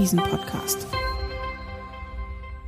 [0.00, 0.86] Devisen-Podcast.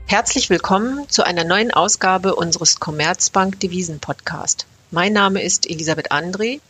[0.07, 4.67] Herzlich willkommen zu einer neuen Ausgabe unseres Commerzbank Devisen-Podcast.
[4.91, 6.61] Mein Name ist Elisabeth André.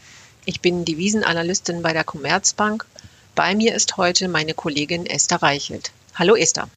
[0.45, 2.87] Ich bin Devisenanalystin bei der Commerzbank.
[3.35, 5.91] Bei mir ist heute meine Kollegin Esther Reichelt.
[6.15, 6.69] Hallo Esther.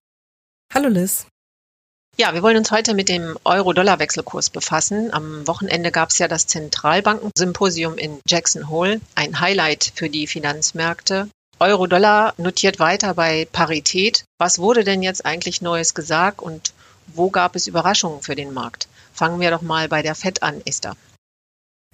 [0.74, 1.28] Hallo Liz.
[2.18, 5.14] Ja, wir wollen uns heute mit dem Euro-Dollar-Wechselkurs befassen.
[5.14, 11.30] Am Wochenende gab es ja das Zentralbankensymposium in Jackson Hole, ein Highlight für die Finanzmärkte.
[11.60, 14.26] Euro-Dollar notiert weiter bei Parität.
[14.38, 16.74] Was wurde denn jetzt eigentlich Neues gesagt und
[17.08, 18.88] wo gab es Überraschungen für den Markt?
[19.14, 20.96] Fangen wir doch mal bei der FED an, Esther.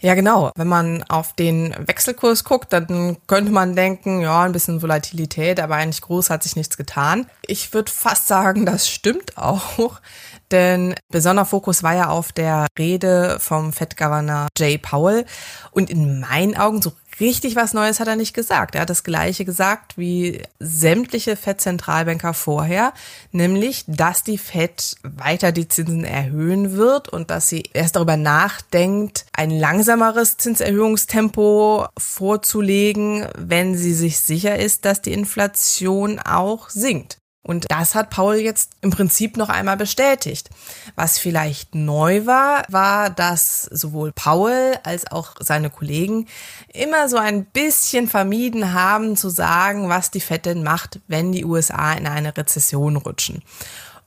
[0.01, 0.51] Ja, genau.
[0.55, 5.75] Wenn man auf den Wechselkurs guckt, dann könnte man denken, ja, ein bisschen Volatilität, aber
[5.75, 7.29] eigentlich groß hat sich nichts getan.
[7.45, 10.01] Ich würde fast sagen, das stimmt auch.
[10.51, 15.25] Denn besonderer Fokus war ja auf der Rede vom Fed-Governor Jay Powell.
[15.69, 18.75] Und in meinen Augen, so richtig was Neues hat er nicht gesagt.
[18.75, 22.93] Er hat das Gleiche gesagt wie sämtliche Fed-Zentralbanker vorher,
[23.31, 29.25] nämlich, dass die Fed weiter die Zinsen erhöhen wird und dass sie erst darüber nachdenkt,
[29.31, 37.20] ein langsameres Zinserhöhungstempo vorzulegen, wenn sie sich sicher ist, dass die Inflation auch sinkt.
[37.43, 40.49] Und das hat Paul jetzt im Prinzip noch einmal bestätigt.
[40.95, 46.27] Was vielleicht neu war, war, dass sowohl Paul als auch seine Kollegen
[46.71, 51.45] immer so ein bisschen vermieden haben zu sagen, was die Fed denn macht, wenn die
[51.45, 53.41] USA in eine Rezession rutschen.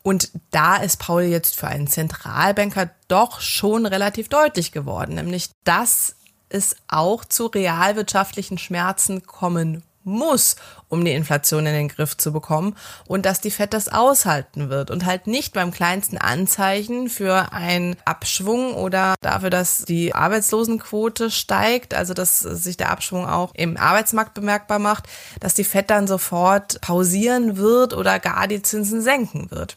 [0.05, 6.14] Und da ist Paul jetzt für einen Zentralbanker doch schon relativ deutlich geworden, nämlich dass
[6.50, 10.56] es auch zu realwirtschaftlichen Schmerzen kommen muss,
[10.88, 14.91] um die Inflation in den Griff zu bekommen und dass die Fed das aushalten wird
[14.91, 21.94] und halt nicht beim kleinsten Anzeichen für einen Abschwung oder dafür, dass die Arbeitslosenquote steigt,
[21.94, 25.08] also dass sich der Abschwung auch im Arbeitsmarkt bemerkbar macht,
[25.41, 29.77] dass die Fed dann sofort pausieren wird oder gar die Zinsen senken wird.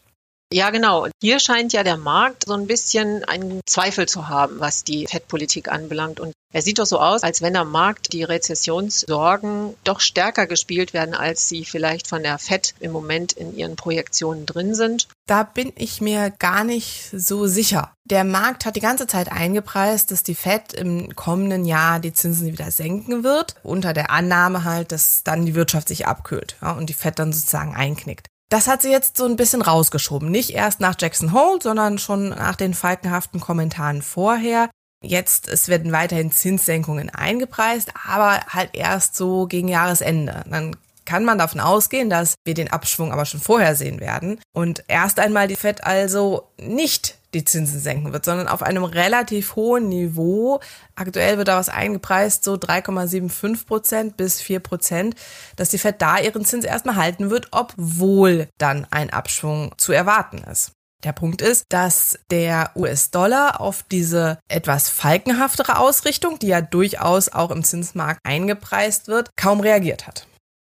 [0.51, 1.07] Ja, genau.
[1.21, 5.69] Hier scheint ja der Markt so ein bisschen einen Zweifel zu haben, was die Fettpolitik
[5.69, 6.21] anbelangt.
[6.21, 10.93] Und er sieht doch so aus, als wenn am Markt die Rezessionssorgen doch stärker gespielt
[10.93, 15.09] werden, als sie vielleicht von der Fed im Moment in ihren Projektionen drin sind.
[15.27, 17.91] Da bin ich mir gar nicht so sicher.
[18.05, 22.47] Der Markt hat die ganze Zeit eingepreist, dass die Fed im kommenden Jahr die Zinsen
[22.47, 26.87] wieder senken wird, unter der Annahme halt, dass dann die Wirtschaft sich abkühlt ja, und
[26.89, 28.27] die Fed dann sozusagen einknickt.
[28.49, 30.31] Das hat sie jetzt so ein bisschen rausgeschoben.
[30.31, 34.69] Nicht erst nach Jackson Hole, sondern schon nach den falkenhaften Kommentaren vorher.
[35.03, 40.43] Jetzt, es werden weiterhin Zinssenkungen eingepreist, aber halt erst so gegen Jahresende.
[40.49, 40.75] Dann
[41.07, 45.19] kann man davon ausgehen, dass wir den Abschwung aber schon vorher sehen werden und erst
[45.19, 50.59] einmal die Fed also nicht die Zinsen senken wird, sondern auf einem relativ hohen Niveau.
[50.95, 55.15] Aktuell wird da was eingepreist, so 3,75 Prozent bis 4 Prozent,
[55.55, 60.39] dass die Fed da ihren Zins erstmal halten wird, obwohl dann ein Abschwung zu erwarten
[60.51, 60.71] ist.
[61.03, 67.51] Der Punkt ist, dass der US-Dollar auf diese etwas falkenhaftere Ausrichtung, die ja durchaus auch
[67.51, 70.27] im Zinsmarkt eingepreist wird, kaum reagiert hat.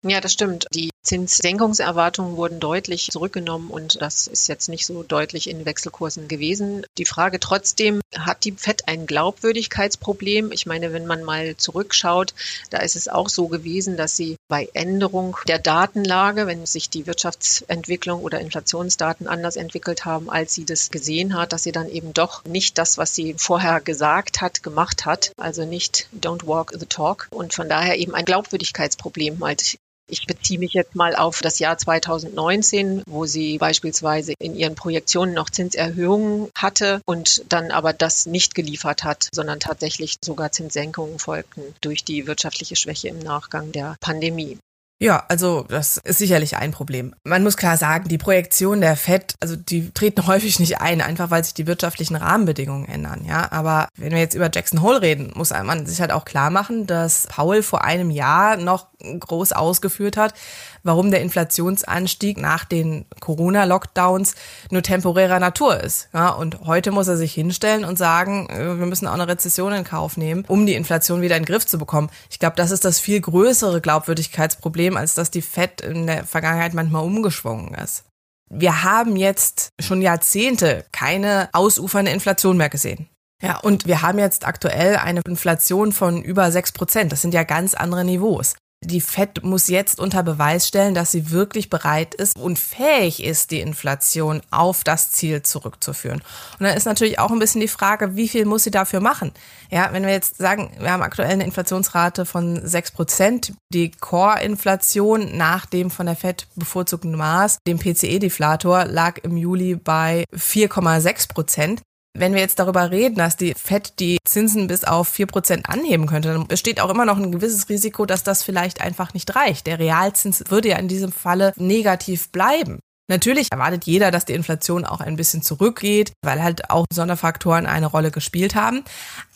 [0.02, 0.66] Ja, das stimmt.
[0.72, 6.86] Die Zinssenkungserwartungen wurden deutlich zurückgenommen und das ist jetzt nicht so deutlich in Wechselkursen gewesen.
[6.96, 10.52] Die Frage trotzdem, hat die FED ein Glaubwürdigkeitsproblem?
[10.52, 12.32] Ich meine, wenn man mal zurückschaut,
[12.70, 17.06] da ist es auch so gewesen, dass sie bei Änderung der Datenlage, wenn sich die
[17.06, 22.14] Wirtschaftsentwicklung oder Inflationsdaten anders entwickelt haben, als sie das gesehen hat, dass sie dann eben
[22.14, 25.32] doch nicht das, was sie vorher gesagt hat, gemacht hat.
[25.36, 29.78] Also nicht don't walk the talk und von daher eben ein Glaubwürdigkeitsproblem halt
[30.10, 35.34] ich beziehe mich jetzt mal auf das Jahr 2019, wo sie beispielsweise in ihren Projektionen
[35.34, 41.62] noch Zinserhöhungen hatte und dann aber das nicht geliefert hat, sondern tatsächlich sogar Zinssenkungen folgten
[41.80, 44.58] durch die wirtschaftliche Schwäche im Nachgang der Pandemie.
[45.02, 47.14] Ja, also das ist sicherlich ein Problem.
[47.24, 51.30] Man muss klar sagen, die Projektionen der FED, also die treten häufig nicht ein, einfach
[51.30, 53.50] weil sich die wirtschaftlichen Rahmenbedingungen ändern, ja.
[53.50, 56.86] Aber wenn wir jetzt über Jackson Hole reden, muss man sich halt auch klar machen,
[56.86, 60.34] dass Paul vor einem Jahr noch groß ausgeführt hat,
[60.82, 64.34] warum der Inflationsanstieg nach den Corona-Lockdowns
[64.70, 66.08] nur temporärer Natur ist.
[66.12, 69.72] Ja, und heute muss er sich hinstellen und sagen, äh, wir müssen auch eine Rezession
[69.72, 72.10] in Kauf nehmen, um die Inflation wieder in den Griff zu bekommen.
[72.30, 76.74] Ich glaube, das ist das viel größere Glaubwürdigkeitsproblem, als dass die FED in der Vergangenheit
[76.74, 78.04] manchmal umgeschwungen ist.
[78.52, 83.08] Wir haben jetzt schon Jahrzehnte keine ausufernde Inflation mehr gesehen.
[83.42, 87.12] Ja, und wir haben jetzt aktuell eine Inflation von über sechs Prozent.
[87.12, 88.54] Das sind ja ganz andere Niveaus.
[88.82, 93.50] Die Fed muss jetzt unter Beweis stellen, dass sie wirklich bereit ist und fähig ist,
[93.50, 96.22] die Inflation auf das Ziel zurückzuführen.
[96.58, 99.32] Und dann ist natürlich auch ein bisschen die Frage, wie viel muss sie dafür machen?
[99.70, 105.36] Ja, wenn wir jetzt sagen, wir haben aktuell eine Inflationsrate von sechs Prozent, die Core-Inflation
[105.36, 111.82] nach dem von der Fed bevorzugten Maß, dem PCE-Deflator, lag im Juli bei 4,6 Prozent.
[112.20, 116.06] Wenn wir jetzt darüber reden, dass die FED die Zinsen bis auf vier Prozent anheben
[116.06, 119.66] könnte, dann besteht auch immer noch ein gewisses Risiko, dass das vielleicht einfach nicht reicht.
[119.66, 122.80] Der Realzins würde ja in diesem Falle negativ bleiben.
[123.10, 127.86] Natürlich erwartet jeder, dass die Inflation auch ein bisschen zurückgeht, weil halt auch Sonderfaktoren eine
[127.86, 128.84] Rolle gespielt haben.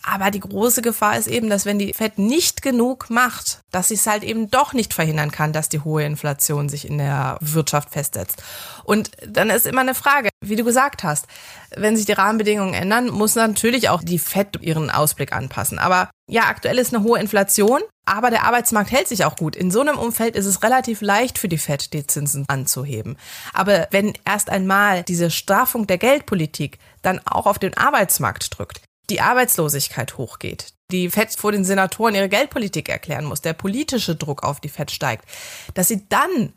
[0.05, 3.95] Aber die große Gefahr ist eben, dass wenn die Fed nicht genug macht, dass sie
[3.95, 7.91] es halt eben doch nicht verhindern kann, dass die hohe Inflation sich in der Wirtschaft
[7.91, 8.45] festsetzt.
[8.85, 11.27] Und dann ist immer eine Frage, wie du gesagt hast,
[11.75, 15.81] wenn sich die Rahmenbedingungen ändern, muss natürlich auch die Fed ihren Ausblick anpassen.
[15.81, 19.57] Aber ja, aktuell ist eine hohe Inflation, aber der Arbeitsmarkt hält sich auch gut.
[19.57, 23.17] In so einem Umfeld ist es relativ leicht für die Fed, die Zinsen anzuheben.
[23.53, 29.21] Aber wenn erst einmal diese Straffung der Geldpolitik dann auch auf den Arbeitsmarkt drückt, die
[29.21, 34.61] Arbeitslosigkeit hochgeht, die FED vor den Senatoren ihre Geldpolitik erklären muss, der politische Druck auf
[34.61, 35.25] die FED steigt,
[35.75, 36.53] dass sie dann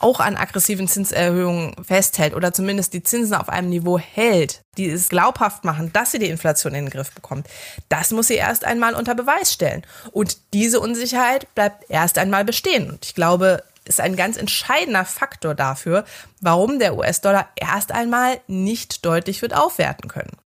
[0.00, 5.08] auch an aggressiven Zinserhöhungen festhält oder zumindest die Zinsen auf einem Niveau hält, die es
[5.08, 7.46] glaubhaft machen, dass sie die Inflation in den Griff bekommt,
[7.88, 9.86] das muss sie erst einmal unter Beweis stellen.
[10.10, 12.90] Und diese Unsicherheit bleibt erst einmal bestehen.
[12.90, 16.04] Und ich glaube, ist ein ganz entscheidender Faktor dafür,
[16.40, 20.36] warum der US-Dollar erst einmal nicht deutlich wird aufwerten können.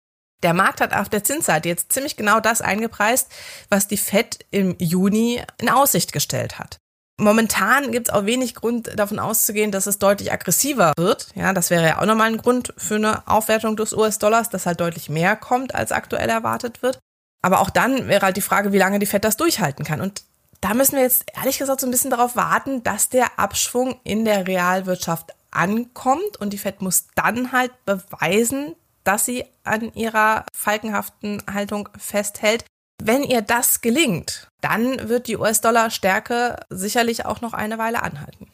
[0.42, 3.30] Der Markt hat auf der Zinsseite jetzt ziemlich genau das eingepreist,
[3.70, 6.78] was die Fed im Juni in Aussicht gestellt hat.
[7.20, 11.28] Momentan gibt es auch wenig Grund davon auszugehen, dass es deutlich aggressiver wird.
[11.36, 14.80] Ja, das wäre ja auch nochmal ein Grund für eine Aufwertung des US-Dollars, dass halt
[14.80, 16.98] deutlich mehr kommt, als aktuell erwartet wird.
[17.40, 20.00] Aber auch dann wäre halt die Frage, wie lange die Fed das durchhalten kann.
[20.00, 20.24] Und
[20.60, 24.24] da müssen wir jetzt ehrlich gesagt so ein bisschen darauf warten, dass der Abschwung in
[24.24, 28.74] der Realwirtschaft ankommt und die Fed muss dann halt beweisen,
[29.04, 32.64] dass sie an ihrer falkenhaften Haltung festhält.
[33.02, 38.50] Wenn ihr das gelingt, dann wird die US-Dollar-Stärke sicherlich auch noch eine Weile anhalten.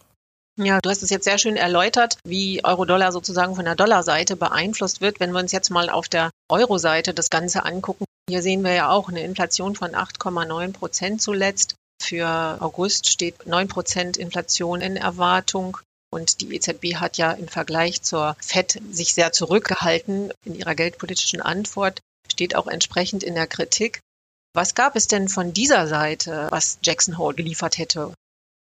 [0.57, 5.01] Ja, du hast es jetzt sehr schön erläutert, wie Euro-Dollar sozusagen von der Dollarseite beeinflusst
[5.01, 5.21] wird.
[5.21, 8.91] Wenn wir uns jetzt mal auf der Euro-Seite das Ganze angucken, hier sehen wir ja
[8.91, 11.77] auch eine Inflation von 8,9 Prozent zuletzt.
[12.03, 15.79] Für August steht 9 Prozent Inflation in Erwartung.
[16.13, 21.41] Und die EZB hat ja im Vergleich zur FED sich sehr zurückgehalten in ihrer geldpolitischen
[21.41, 22.01] Antwort,
[22.31, 24.01] steht auch entsprechend in der Kritik.
[24.53, 28.13] Was gab es denn von dieser Seite, was Jackson Hole geliefert hätte?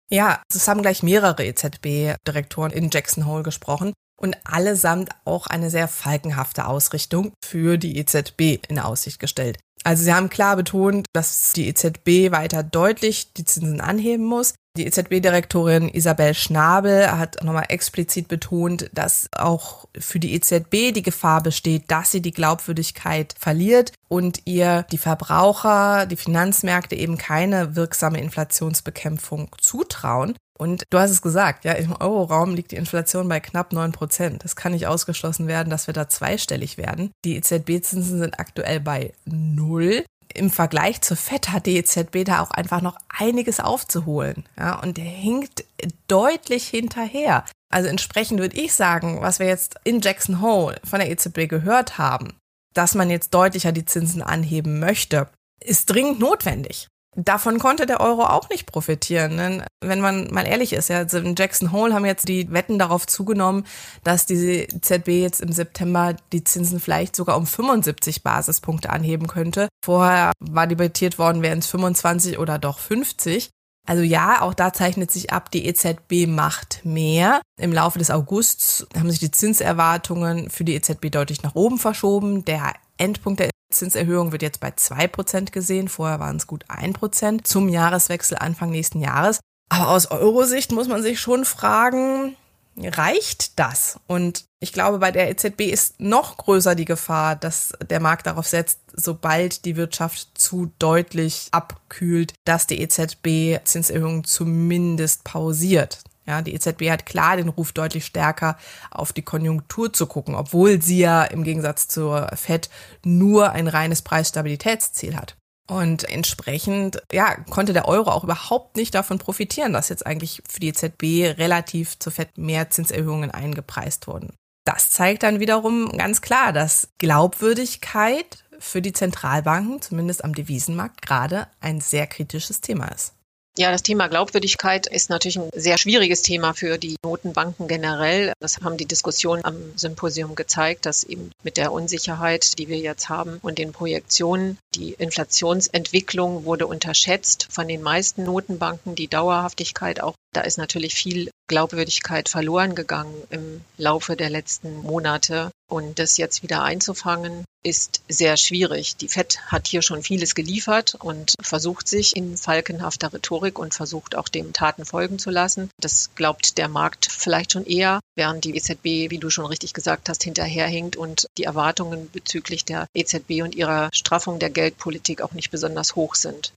[0.09, 5.87] Ja, es haben gleich mehrere EZB-Direktoren in Jackson Hole gesprochen und allesamt auch eine sehr
[5.87, 9.57] falkenhafte Ausrichtung für die EZB in Aussicht gestellt.
[9.83, 14.53] Also sie haben klar betont, dass die EZB weiter deutlich die Zinsen anheben muss.
[14.75, 21.43] Die EZB-Direktorin Isabel Schnabel hat nochmal explizit betont, dass auch für die EZB die Gefahr
[21.43, 28.19] besteht, dass sie die Glaubwürdigkeit verliert und ihr die Verbraucher, die Finanzmärkte eben keine wirksame
[28.19, 30.35] Inflationsbekämpfung zutrauen.
[30.57, 34.45] Und du hast es gesagt, ja, im Euroraum liegt die Inflation bei knapp neun Prozent.
[34.45, 37.11] Es kann nicht ausgeschlossen werden, dass wir da zweistellig werden.
[37.25, 40.05] Die EZB-Zinsen sind aktuell bei null.
[40.33, 44.45] Im Vergleich zur FED hat die EZB da auch einfach noch einiges aufzuholen.
[44.57, 45.65] Ja, und der hinkt
[46.07, 47.45] deutlich hinterher.
[47.71, 51.97] Also entsprechend würde ich sagen, was wir jetzt in Jackson Hole von der EZB gehört
[51.97, 52.33] haben,
[52.73, 55.29] dass man jetzt deutlicher die Zinsen anheben möchte,
[55.63, 56.87] ist dringend notwendig.
[57.15, 59.37] Davon konnte der Euro auch nicht profitieren.
[59.37, 63.05] Denn wenn man mal ehrlich ist, ja, in Jackson Hole haben jetzt die Wetten darauf
[63.05, 63.65] zugenommen,
[64.03, 69.67] dass die ZB jetzt im September die Zinsen vielleicht sogar um 75 Basispunkte anheben könnte.
[69.83, 73.49] Vorher war debattiert worden, wären es 25 oder doch 50.
[73.85, 77.41] Also ja, auch da zeichnet sich ab, die EZB macht mehr.
[77.59, 82.45] Im Laufe des Augusts haben sich die Zinserwartungen für die EZB deutlich nach oben verschoben.
[82.45, 85.89] Der Endpunkt der Zinserhöhung wird jetzt bei 2% gesehen.
[85.89, 89.39] Vorher waren es gut 1% zum Jahreswechsel Anfang nächsten Jahres.
[89.69, 92.35] Aber aus Eurosicht muss man sich schon fragen,
[92.77, 93.99] reicht das?
[94.07, 98.47] Und ich glaube, bei der EZB ist noch größer die Gefahr, dass der Markt darauf
[98.47, 105.99] setzt, sobald die Wirtschaft zu deutlich abkühlt, dass die EZB Zinserhöhungen zumindest pausiert.
[106.25, 108.57] Ja, die EZB hat klar den Ruf deutlich stärker
[108.91, 112.69] auf die Konjunktur zu gucken, obwohl sie ja im Gegensatz zur Fed
[113.03, 115.35] nur ein reines Preisstabilitätsziel hat.
[115.67, 120.59] Und entsprechend, ja, konnte der Euro auch überhaupt nicht davon profitieren, dass jetzt eigentlich für
[120.59, 124.33] die EZB relativ zur Fed mehr Zinserhöhungen eingepreist wurden.
[124.65, 131.47] Das zeigt dann wiederum ganz klar, dass Glaubwürdigkeit für die Zentralbanken, zumindest am Devisenmarkt, gerade
[131.59, 133.13] ein sehr kritisches Thema ist.
[133.55, 138.33] Ja, das Thema Glaubwürdigkeit ist natürlich ein sehr schwieriges Thema für die Notenbanken generell.
[138.39, 143.09] Das haben die Diskussionen am Symposium gezeigt, dass eben mit der Unsicherheit, die wir jetzt
[143.09, 150.15] haben und den Projektionen, die Inflationsentwicklung wurde unterschätzt von den meisten Notenbanken, die Dauerhaftigkeit auch.
[150.33, 155.51] Da ist natürlich viel Glaubwürdigkeit verloren gegangen im Laufe der letzten Monate.
[155.69, 158.97] Und das jetzt wieder einzufangen, ist sehr schwierig.
[158.97, 164.15] Die FED hat hier schon vieles geliefert und versucht sich in falkenhafter Rhetorik und versucht
[164.15, 165.69] auch dem Taten folgen zu lassen.
[165.79, 170.09] Das glaubt der Markt vielleicht schon eher, während die EZB, wie du schon richtig gesagt
[170.09, 175.51] hast, hinterherhinkt und die Erwartungen bezüglich der EZB und ihrer Straffung der Geldpolitik auch nicht
[175.51, 176.53] besonders hoch sind.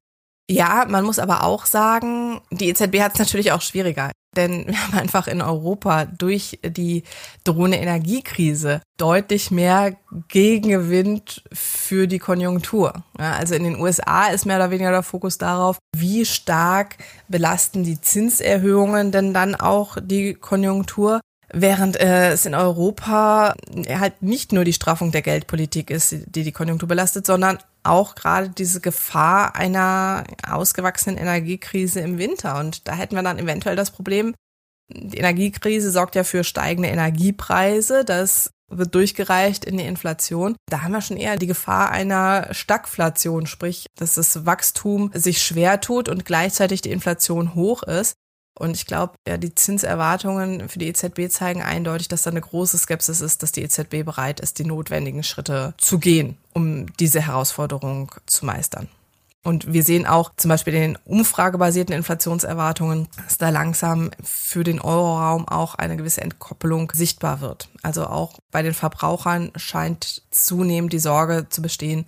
[0.49, 4.13] Ja, man muss aber auch sagen, die EZB hat es natürlich auch schwieriger.
[4.37, 7.03] Denn wir haben einfach in Europa durch die
[7.45, 9.97] drohende Energiekrise deutlich mehr
[10.29, 13.05] Gegenwind für die Konjunktur.
[13.19, 16.97] Ja, also in den USA ist mehr oder weniger der Fokus darauf, wie stark
[17.29, 21.21] belasten die Zinserhöhungen denn dann auch die Konjunktur.
[21.59, 23.55] Während äh, es in Europa
[23.89, 28.51] halt nicht nur die Straffung der Geldpolitik ist, die die Konjunktur belastet, sondern auch gerade
[28.51, 32.59] diese Gefahr einer ausgewachsenen Energiekrise im Winter.
[32.59, 34.35] Und da hätten wir dann eventuell das Problem,
[34.93, 38.05] die Energiekrise sorgt ja für steigende Energiepreise.
[38.05, 40.57] Das wird durchgereicht in die Inflation.
[40.69, 45.81] Da haben wir schon eher die Gefahr einer Stagflation, sprich, dass das Wachstum sich schwer
[45.81, 48.15] tut und gleichzeitig die Inflation hoch ist.
[48.59, 52.79] Und ich glaube, ja, die Zinserwartungen für die EZB zeigen eindeutig, dass da eine große
[52.79, 58.13] Skepsis ist, dass die EZB bereit ist, die notwendigen Schritte zu gehen, um diese Herausforderung
[58.25, 58.89] zu meistern.
[59.47, 64.81] Und wir sehen auch zum Beispiel in den umfragebasierten Inflationserwartungen, dass da langsam für den
[64.81, 67.69] Euroraum auch eine gewisse Entkoppelung sichtbar wird.
[67.81, 72.07] Also auch bei den Verbrauchern scheint zunehmend die Sorge zu bestehen,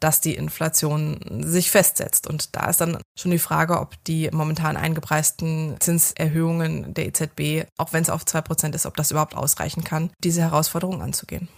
[0.00, 2.26] dass die Inflation sich festsetzt.
[2.26, 7.92] Und da ist dann schon die Frage, ob die momentan eingepreisten Zinserhöhungen der EZB, auch
[7.92, 11.48] wenn es auf zwei Prozent ist, ob das überhaupt ausreichen kann, diese Herausforderung anzugehen.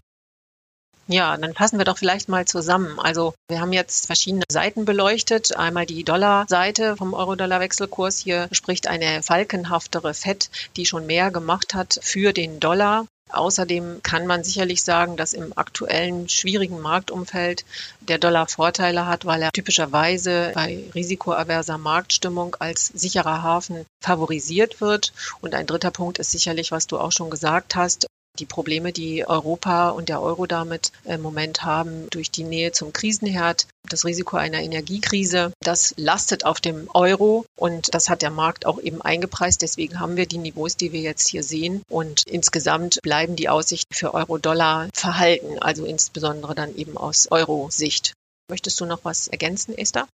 [1.08, 2.98] Ja, dann fassen wir doch vielleicht mal zusammen.
[3.00, 5.56] Also wir haben jetzt verschiedene Seiten beleuchtet.
[5.56, 8.20] Einmal die Dollar-Seite vom Euro-Dollar-Wechselkurs.
[8.20, 13.06] Hier spricht eine falkenhaftere FED, die schon mehr gemacht hat für den Dollar.
[13.32, 17.64] Außerdem kann man sicherlich sagen, dass im aktuellen schwierigen Marktumfeld
[18.00, 25.12] der Dollar Vorteile hat, weil er typischerweise bei risikoaverser Marktstimmung als sicherer Hafen favorisiert wird.
[25.40, 28.06] Und ein dritter Punkt ist sicherlich, was du auch schon gesagt hast,
[28.42, 32.92] die Probleme, die Europa und der Euro damit im Moment haben, durch die Nähe zum
[32.92, 38.66] Krisenherd, das Risiko einer Energiekrise, das lastet auf dem Euro und das hat der Markt
[38.66, 39.62] auch eben eingepreist.
[39.62, 41.82] Deswegen haben wir die Niveaus, die wir jetzt hier sehen.
[41.88, 48.14] Und insgesamt bleiben die Aussichten für Euro-Dollar verhalten, also insbesondere dann eben aus Euro-Sicht.
[48.50, 50.08] Möchtest du noch was ergänzen, Esther?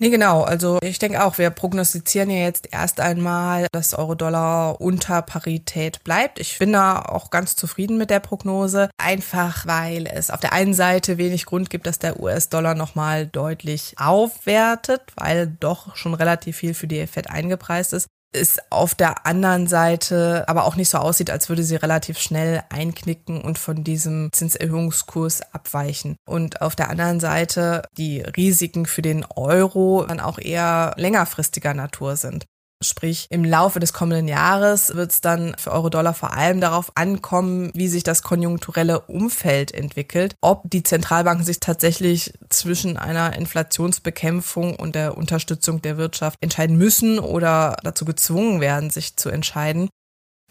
[0.00, 0.42] Nee, genau.
[0.42, 6.38] Also ich denke auch, wir prognostizieren ja jetzt erst einmal, dass Euro-Dollar unter Parität bleibt.
[6.38, 10.72] Ich bin da auch ganz zufrieden mit der Prognose, einfach weil es auf der einen
[10.72, 16.74] Seite wenig Grund gibt, dass der US-Dollar nochmal deutlich aufwertet, weil doch schon relativ viel
[16.74, 21.30] für die FED eingepreist ist es auf der anderen Seite aber auch nicht so aussieht,
[21.30, 26.16] als würde sie relativ schnell einknicken und von diesem Zinserhöhungskurs abweichen.
[26.26, 32.16] Und auf der anderen Seite die Risiken für den Euro dann auch eher längerfristiger Natur
[32.16, 32.44] sind.
[32.80, 37.72] Sprich, im Laufe des kommenden Jahres wird es dann für Euro-Dollar vor allem darauf ankommen,
[37.74, 44.94] wie sich das konjunkturelle Umfeld entwickelt, ob die Zentralbanken sich tatsächlich zwischen einer Inflationsbekämpfung und
[44.94, 49.88] der Unterstützung der Wirtschaft entscheiden müssen oder dazu gezwungen werden, sich zu entscheiden.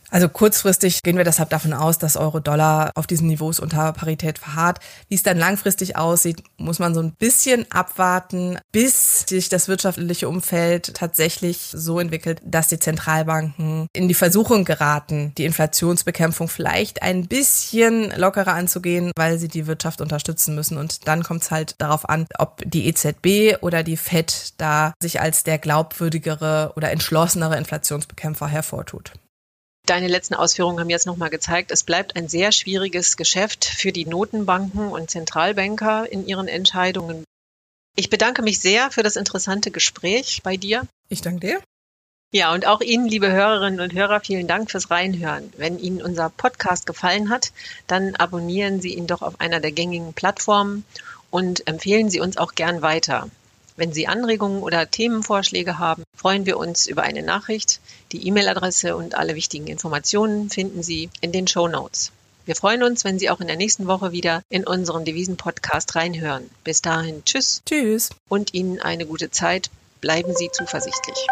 [0.09, 4.79] Also kurzfristig gehen wir deshalb davon aus, dass Euro-Dollar auf diesen Niveaus unter Parität verharrt.
[5.09, 10.29] Wie es dann langfristig aussieht, muss man so ein bisschen abwarten, bis sich das wirtschaftliche
[10.29, 17.27] Umfeld tatsächlich so entwickelt, dass die Zentralbanken in die Versuchung geraten, die Inflationsbekämpfung vielleicht ein
[17.27, 20.77] bisschen lockerer anzugehen, weil sie die Wirtschaft unterstützen müssen.
[20.77, 25.19] Und dann kommt es halt darauf an, ob die EZB oder die Fed da sich
[25.19, 29.11] als der glaubwürdigere oder entschlossenere Inflationsbekämpfer hervortut.
[29.87, 34.05] Deine letzten Ausführungen haben jetzt nochmal gezeigt, es bleibt ein sehr schwieriges Geschäft für die
[34.05, 37.23] Notenbanken und Zentralbanker in ihren Entscheidungen.
[37.95, 40.85] Ich bedanke mich sehr für das interessante Gespräch bei dir.
[41.07, 41.61] Ich danke dir.
[42.33, 45.53] Ja, und auch Ihnen, liebe Hörerinnen und Hörer, vielen Dank fürs Reinhören.
[45.55, 47.53] Wenn Ihnen unser Podcast gefallen hat,
[47.87, 50.83] dann abonnieren Sie ihn doch auf einer der gängigen Plattformen
[51.31, 53.29] und empfehlen Sie uns auch gern weiter.
[53.77, 57.79] Wenn Sie Anregungen oder Themenvorschläge haben, freuen wir uns über eine Nachricht.
[58.11, 62.11] Die E-Mail-Adresse und alle wichtigen Informationen finden Sie in den Show Notes.
[62.47, 66.49] Wir freuen uns, wenn Sie auch in der nächsten Woche wieder in unseren Devisen-Podcast reinhören.
[66.63, 67.61] Bis dahin, tschüss.
[67.67, 68.09] Tschüss.
[68.27, 69.69] Und Ihnen eine gute Zeit.
[70.01, 71.27] Bleiben Sie zuversichtlich.